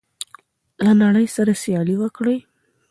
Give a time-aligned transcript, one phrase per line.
[0.83, 2.37] له نړۍ سره سیالي وکړئ.